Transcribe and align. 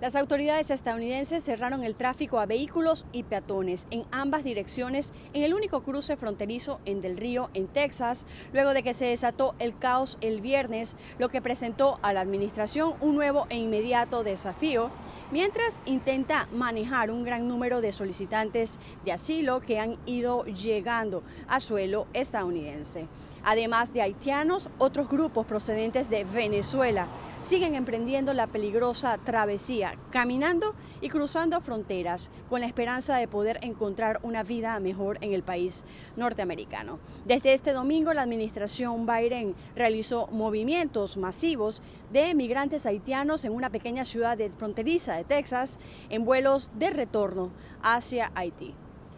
Las 0.00 0.16
autoridades 0.16 0.70
estadounidenses 0.70 1.44
cerraron 1.44 1.84
el 1.84 1.94
tráfico 1.94 2.40
a 2.40 2.46
vehículos 2.46 3.06
y 3.12 3.22
peatones 3.22 3.86
en 3.90 4.02
ambas 4.10 4.42
direcciones 4.42 5.12
en 5.32 5.44
el 5.44 5.54
único 5.54 5.82
cruce 5.82 6.16
fronterizo 6.16 6.80
en 6.84 7.00
Del 7.00 7.16
Río, 7.16 7.48
en 7.54 7.68
Texas, 7.68 8.26
luego 8.52 8.74
de 8.74 8.82
que 8.82 8.92
se 8.92 9.06
desató 9.06 9.54
el 9.60 9.78
caos 9.78 10.18
el 10.20 10.40
viernes, 10.40 10.96
lo 11.18 11.28
que 11.28 11.40
presentó 11.40 12.00
a 12.02 12.12
la 12.12 12.22
administración 12.22 12.94
un 13.00 13.14
nuevo 13.14 13.46
e 13.50 13.56
inmediato 13.56 14.24
desafío, 14.24 14.90
mientras 15.30 15.80
intenta 15.86 16.48
manejar 16.52 17.12
un 17.12 17.22
gran 17.22 17.46
número 17.46 17.80
de 17.80 17.92
solicitantes 17.92 18.80
de 19.04 19.12
asilo 19.12 19.60
que 19.60 19.78
han 19.78 19.96
ido 20.06 20.44
llegando 20.44 21.22
a 21.46 21.60
suelo 21.60 22.08
estadounidense. 22.14 23.06
Además 23.44 23.92
de 23.92 24.02
haitianos, 24.02 24.70
otros 24.78 25.08
grupos 25.08 25.46
procedentes 25.46 26.08
de 26.08 26.24
Venezuela 26.24 27.06
siguen 27.42 27.74
emprendiendo 27.74 28.32
la 28.32 28.46
peligrosa 28.46 29.18
travesía, 29.18 29.83
caminando 30.10 30.74
y 31.00 31.08
cruzando 31.08 31.60
fronteras 31.60 32.30
con 32.48 32.60
la 32.60 32.66
esperanza 32.66 33.16
de 33.16 33.28
poder 33.28 33.58
encontrar 33.62 34.20
una 34.22 34.42
vida 34.42 34.78
mejor 34.80 35.18
en 35.20 35.32
el 35.32 35.42
país 35.42 35.84
norteamericano. 36.16 36.98
Desde 37.24 37.52
este 37.52 37.72
domingo, 37.72 38.12
la 38.12 38.22
administración 38.22 39.06
Biden 39.06 39.54
realizó 39.74 40.28
movimientos 40.28 41.16
masivos 41.16 41.82
de 42.12 42.34
migrantes 42.34 42.86
haitianos 42.86 43.44
en 43.44 43.52
una 43.52 43.70
pequeña 43.70 44.04
ciudad 44.04 44.38
fronteriza 44.56 45.16
de 45.16 45.24
Texas 45.24 45.78
en 46.10 46.24
vuelos 46.24 46.70
de 46.78 46.90
retorno 46.90 47.50
hacia 47.82 48.30
Haití. 48.34 48.74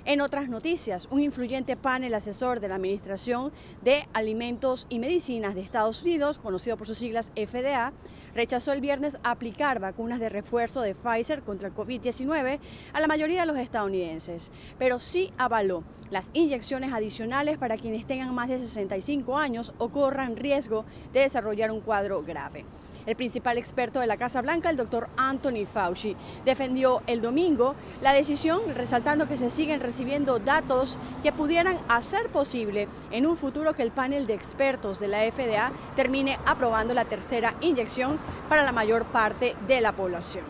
En 0.08 0.20
otras 0.20 0.48
noticias, 0.48 1.08
un 1.10 1.20
influyente 1.20 1.76
panel 1.76 2.14
asesor 2.14 2.60
de 2.60 2.68
la 2.68 2.76
Administración 2.76 3.50
de 3.82 4.06
Alimentos 4.12 4.86
y 4.88 5.00
Medicinas 5.00 5.56
de 5.56 5.62
Estados 5.62 6.00
Unidos, 6.04 6.38
conocido 6.38 6.76
por 6.76 6.86
sus 6.86 6.98
siglas 6.98 7.32
FDA, 7.34 7.92
rechazó 8.32 8.72
el 8.72 8.80
viernes 8.80 9.16
aplicar 9.24 9.80
vacunas 9.80 10.20
de 10.20 10.28
refuerzo 10.28 10.80
de 10.80 10.94
Pfizer 10.94 11.42
contra 11.42 11.66
el 11.66 11.74
COVID-19 11.74 12.60
a 12.92 13.00
la 13.00 13.08
mayoría 13.08 13.40
de 13.40 13.46
los 13.48 13.58
estadounidenses, 13.58 14.52
pero 14.78 15.00
sí 15.00 15.32
avaló 15.38 15.82
las 16.10 16.30
inyecciones 16.34 16.92
adicionales 16.92 17.58
para 17.58 17.76
quienes 17.76 18.06
tengan 18.06 18.32
más 18.32 18.48
de 18.48 18.60
65 18.60 19.36
años 19.36 19.74
o 19.78 19.88
corran 19.88 20.36
riesgo 20.36 20.84
de 21.12 21.20
desarrollar 21.20 21.72
un 21.72 21.80
cuadro 21.80 22.22
grave. 22.22 22.64
El 23.06 23.14
principal 23.14 23.56
experto 23.56 24.00
de 24.00 24.08
la 24.08 24.16
Casa 24.16 24.42
Blanca, 24.42 24.68
el 24.68 24.76
doctor 24.76 25.08
Anthony 25.16 25.64
Fauci, 25.72 26.16
defendió 26.44 27.02
el 27.06 27.20
domingo 27.20 27.76
la 28.02 28.12
decisión 28.12 28.60
resaltando 28.74 29.28
que 29.28 29.36
se 29.36 29.48
siguen 29.48 29.80
recibiendo 29.96 30.38
datos 30.38 30.98
que 31.22 31.32
pudieran 31.32 31.74
hacer 31.88 32.28
posible 32.28 32.86
en 33.10 33.26
un 33.26 33.34
futuro 33.38 33.72
que 33.72 33.82
el 33.82 33.90
panel 33.90 34.26
de 34.26 34.34
expertos 34.34 35.00
de 35.00 35.08
la 35.08 35.20
FDA 35.20 35.72
termine 35.96 36.38
aprobando 36.44 36.92
la 36.92 37.06
tercera 37.06 37.54
inyección 37.62 38.18
para 38.50 38.62
la 38.62 38.72
mayor 38.72 39.06
parte 39.06 39.56
de 39.66 39.80
la 39.80 39.92
población. 39.92 40.44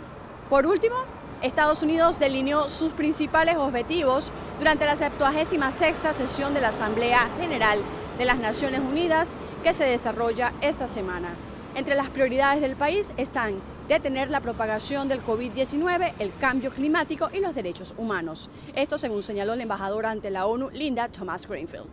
Por 0.51 0.67
último, 0.67 0.97
Estados 1.43 1.85
Unidos 1.85 2.19
delineó 2.19 2.69
sus 2.69 2.93
principales 2.93 3.57
objetivos 3.57 4.33
durante 4.59 4.85
la 4.85 4.97
76 4.97 5.97
sesión 6.13 6.53
de 6.53 6.61
la 6.61 6.71
Asamblea 6.71 7.31
General 7.39 7.79
de 8.19 8.25
las 8.25 8.39
Naciones 8.39 8.81
Unidas 8.81 9.37
que 9.63 9.73
se 9.73 9.85
desarrolla 9.85 10.55
esta 10.61 10.89
semana. 10.89 11.29
Entre 11.77 11.95
las 11.95 12.09
prioridades 12.09 12.63
del 12.63 12.75
país 12.75 13.13
están 13.19 13.61
detener 13.87 14.31
la 14.31 14.41
propagación 14.41 15.09
del 15.09 15.23
COVID-19, 15.23 16.15
el 16.19 16.35
cambio 16.37 16.71
climático 16.71 17.29
y 17.35 17.41
los 17.41 17.55
derechos 17.55 17.93
humanos. 17.99 18.49
Esto 18.75 18.97
según 18.97 19.23
señaló 19.23 19.55
la 19.55 19.63
embajadora 19.63 20.11
ante 20.11 20.31
la 20.31 20.47
ONU, 20.47 20.71
Linda 20.71 21.11
Thomas 21.11 21.47
Greenfield. 21.47 21.85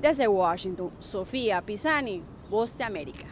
Desde 0.00 0.26
Washington, 0.26 0.92
Sofía 0.98 1.60
Pisani, 1.60 2.22
Voz 2.48 2.74
de 2.78 2.84
América. 2.84 3.26